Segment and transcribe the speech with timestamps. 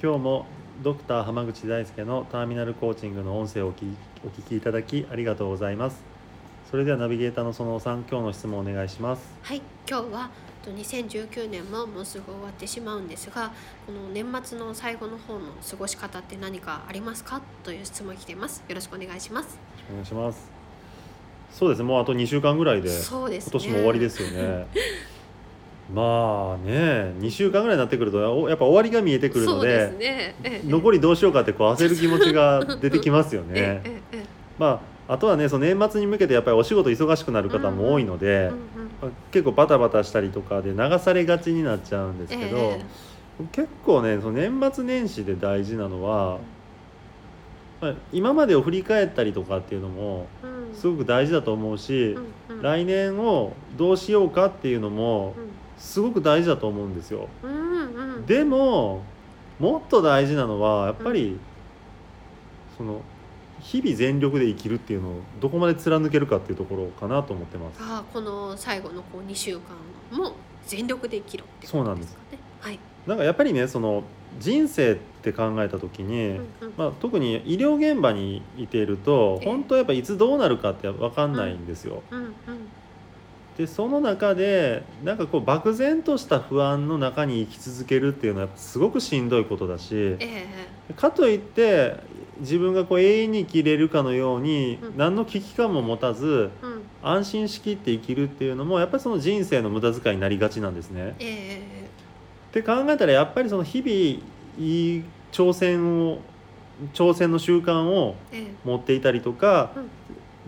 [0.00, 0.46] 今日も
[0.82, 3.94] ドクター濱口大輔のターミナルコーチングの音声をお聞
[4.48, 6.04] きいただきありがとうございます。
[6.70, 9.22] それではナビゲーターのそのさん今日の質問をお願いします。
[9.42, 10.30] はい今日は
[10.64, 13.50] と2019年ももうすぐ終わってしまうんですが
[13.86, 17.40] この年末の最後の方の過ごし方って何かありますか？
[17.64, 18.62] という質問来ています。
[18.68, 19.58] よろしくお願いします。
[19.90, 20.48] お願いします。
[21.50, 21.84] そうですね。
[21.84, 22.94] もうあと2週間ぐらいでね。
[23.10, 24.66] 今年も終わりですよね
[25.92, 29.96] まあね2週間ぐらいになってくるとおやっぱ終わりが見えてくるのでね。
[29.98, 30.62] ええ。
[30.64, 33.80] 残りどうしようかってこう焦る気持ちが 出てきますよね。
[33.84, 34.24] え
[34.58, 38.52] まああとはねその年末に向けてやっぱりお仕事忙しくなる方も多いので、えうんうん
[39.00, 42.80] まあ結構バタバタしたりとかで流されがちになっちゃうんですけど、え
[43.52, 46.38] 結構ねその年末年始で大事なのは、
[47.80, 50.26] まあ、今までを振り返ったりとかっていうのも
[50.74, 52.16] すごく大事だと思うし、
[52.48, 52.62] うんうん。
[52.62, 55.34] 来年をどうしようかっていうのも
[55.78, 57.28] すごく大事だと思うんですよ。
[57.42, 58.14] うんうん。
[58.14, 59.02] うんでも
[59.58, 61.38] もっと大事なのはやっぱり、
[62.76, 63.02] その
[63.60, 67.80] 日々全力で生きるっていうのをどこまで貫けるかっていうところかなと思ってます。
[67.80, 70.32] ああこの最後のこう2週間も
[70.66, 72.38] 全力で生きろってことですかね。
[72.60, 74.04] はい、なんかやっぱりねその
[74.38, 76.46] 人生って考えた時に、うんうん。
[76.76, 79.48] まあ、特に医療現場にいているとええ。
[79.48, 82.02] 本当やっぱいつどうなるかって分かんないんですよ。
[82.12, 82.32] うんうん
[83.58, 90.46] でその中でなんかこう漠然とした不安の中に生き続けるっていうのはすごくしんどいことだしえ
[90.88, 91.96] えかといって
[92.38, 94.96] 自分がこう永遠に生きれるかのようにうん。
[94.96, 96.82] 何の危機感も持たずうん。
[97.02, 101.16] 安心しきって生きるっていうのもやっぱりその人生の無駄遣いになりがちなんですね。
[101.18, 101.88] え
[102.48, 106.20] って考えたらやっぱりその日々いい挑戦を
[106.94, 108.54] 挑戦の習慣をえええ。
[108.64, 109.90] 持っていたりとか、うん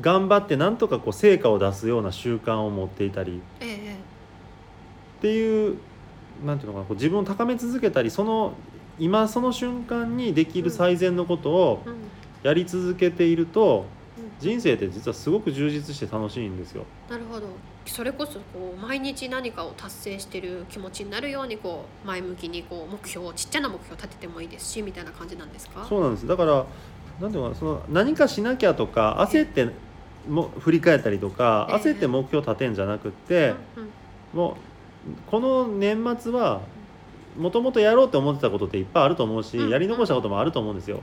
[0.00, 3.96] 頑張ってなんとかこう成果を出すような習慣を持っていたりええっ
[5.20, 5.76] ていう
[6.44, 8.52] なんていうのかなこう自分を高め続けたりその
[8.98, 11.94] 今その瞬間にできる最善のことをうん。
[12.44, 14.30] やり続けているとうん。
[14.38, 16.84] 人生って実はすごく充実して楽しいんですよ。
[17.10, 17.48] なるほど。
[17.86, 25.84] それこそこう毎日何かを達成してる気持ちになるようにこう前向きにこう目標をちっちゃな目標を立ててもいいですしみたいな感じなんですか？
[25.88, 26.26] そうなんです。
[26.28, 26.64] だから
[27.20, 29.68] なんていうのかなその何かしなきゃとか焦って
[30.28, 31.76] も振り返ったりとかええ。
[31.76, 33.54] 焦って目標立てんじゃなくって、
[34.34, 34.54] もう
[35.30, 36.60] この年末は
[37.38, 41.00] もともとやろうって思ってたことっていっぱいあると思うし、うんやり残したこともあると思うんですよ。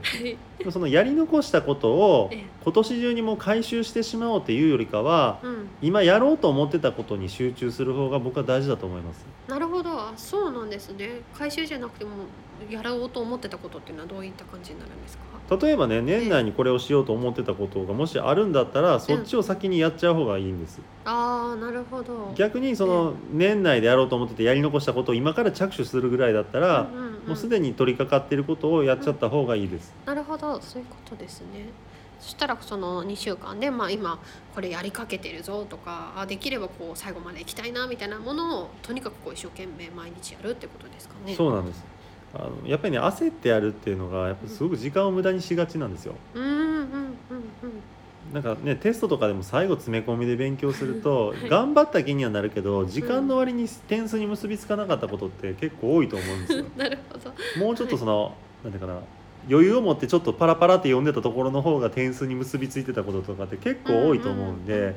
[0.70, 2.44] そのやり残したことを ええ。
[2.62, 5.68] 今年中にもう回収してしまおうっていうよりかはうん。
[5.82, 9.26] 今やろうと思ってたことに集中する方が僕は大事だと思います。
[9.48, 11.20] なるほどあそうなんですね。
[11.36, 12.12] 回収じゃなくても
[12.70, 15.24] やろうと思ってたことっていうのはどういった感じになるんですか？
[15.56, 20.80] 例えばね年内にこれをしようと思ってたことがもしあるんだったらそっちを先にやっちゃう方がいいんです。
[21.04, 22.32] ああなるほど。
[22.34, 27.12] 逆にその年内でやろうと思っててやり残したことを今から着手するぐらいだったら、うんうんうん。
[27.28, 29.94] もうすでに取り掛かっていることをやっちゃった方がいいです。
[30.04, 30.60] なるほど。
[30.60, 31.68] そういうことですね
[32.20, 34.18] そしたらその2週間で、まあ、今
[34.54, 41.34] これやりかけてるぞとかあできればこう最後まで行きたいなみたいなものをとにかくこう一生懸命毎日やるってことですかね。
[41.34, 41.84] そうなんです
[42.34, 46.14] あのやっぱりね焦ってやるっていうのがやっぱすごく時間を無駄にしがちなんですよ。
[46.34, 47.16] うんうんうんうん
[48.32, 56.64] なんかねテストとかでも最後詰め込みで勉強すると、 はい頑張った気にはなるけど時間の割に点数に結びつかなかったことって結構多いと思うんですよ。
[56.76, 57.64] なるほど。
[57.64, 58.34] もうちょっとその、
[58.64, 59.00] なんていうかな
[59.48, 64.94] 余裕を持ってちょっとパラパラって読んでたところの方が点数に結びついてたこととかって結構多いと思うんで、うんうん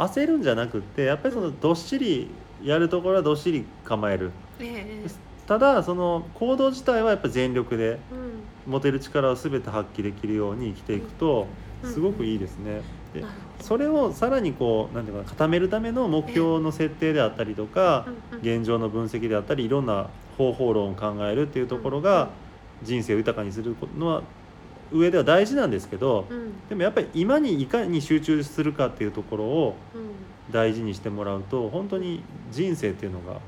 [0.00, 2.30] 焦るんじゃなくってやっぱりそのどっしり
[2.62, 4.30] やるところはどっしり構える。
[4.58, 8.72] ええただその行動自体はやっぱ全力でうん。
[8.72, 11.48] 持てる力を全て発揮できるように生きていくと
[11.82, 11.92] うん。
[11.92, 12.80] すごくいいですね。
[13.12, 13.24] で
[13.60, 18.06] それをさらにこうなんていうかな固めるための目標の設定であったりとか
[18.40, 20.08] 現状の分析であったりいろんな
[20.38, 22.30] 方法論を考えるっていうところが
[22.82, 24.22] 人生を豊かにするのは
[24.92, 30.10] 上では大事なんですけどうんうんでもやっぱり今にいかに集中するかっていうところをうん
[30.52, 33.38] 大事にしてもらうと本当に人生っていうのが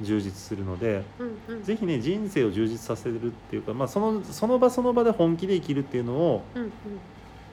[0.00, 6.42] 充実するのでうんうんぜひね人生を充実させるっていうか、まあ、そのその場その場で本気で生きるっていうのを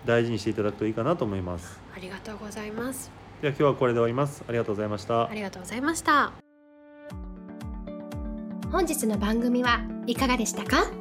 [0.06, 1.80] 大事にしていただくといいかなと思います。
[1.96, 3.12] ありがとうございます。
[3.42, 4.44] では今日はこれで終わります。
[4.48, 5.34] ありがとうございましたあ。
[5.34, 6.32] りがとうございました。
[8.72, 11.01] 本日の番組はいかがでしたか？